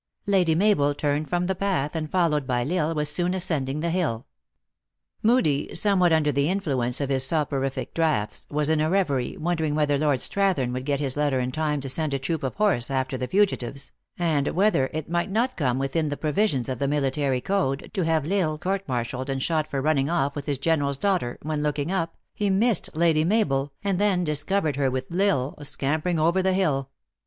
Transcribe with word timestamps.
Lady 0.25 0.55
Mabel 0.55 0.95
turned 0.95 1.29
from 1.29 1.45
the 1.45 1.53
path, 1.53 1.95
and, 1.95 2.09
followed 2.09 2.47
by 2.47 2.63
L 2.65 2.71
Isle, 2.71 2.95
was 2.95 3.07
soon 3.11 3.35
ascending 3.35 3.81
the 3.81 3.91
hill. 3.91 4.25
Moodie, 5.21 5.75
some 5.75 5.99
what 5.99 6.11
under 6.11 6.31
the 6.31 6.49
influence 6.49 6.99
of 6.99 7.09
his 7.09 7.23
soporific 7.23 7.93
draughts, 7.93 8.47
was 8.49 8.67
in 8.67 8.81
a 8.81 8.89
reverie, 8.89 9.37
wondering 9.37 9.75
whether 9.75 9.99
Lord 9.99 10.17
Strathern 10.19 10.73
would 10.73 10.85
get 10.85 10.99
his 10.99 11.15
letter 11.15 11.39
in 11.39 11.51
time 11.51 11.81
to 11.81 11.87
send 11.87 12.15
a 12.15 12.17
troop 12.17 12.41
of 12.41 12.55
horse 12.55 12.89
after 12.89 13.15
the 13.15 13.27
fugitives, 13.27 13.91
and 14.17 14.47
whether 14.47 14.89
it 14.91 15.07
might 15.07 15.29
not 15.29 15.55
come 15.55 15.77
within 15.77 16.09
the 16.09 16.17
provisions 16.17 16.67
of 16.67 16.79
the 16.79 16.87
military 16.87 17.39
code 17.39 17.91
to 17.93 18.01
have 18.01 18.25
L 18.25 18.41
Isle 18.53 18.57
court 18.57 18.83
martialed 18.87 19.29
and 19.29 19.43
shot 19.43 19.67
for 19.69 19.83
running 19.83 20.09
off 20.09 20.35
with 20.35 20.47
his 20.47 20.57
General 20.57 20.89
s 20.89 20.97
daughter, 20.97 21.37
when, 21.43 21.61
looking 21.61 21.91
up, 21.91 22.17
he 22.33 22.49
missed 22.49 22.95
Lady 22.95 23.23
Mabel, 23.23 23.71
and 23.83 23.99
then 23.99 24.23
discovered 24.23 24.77
her 24.77 24.89
with 24.89 25.15
L 25.15 25.53
Isle, 25.59 25.63
scampering 25.63 26.17
over 26.17 26.41
the 26.41 26.53
hill. 26.53 26.89